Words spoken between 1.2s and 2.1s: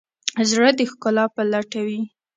په لټه وي.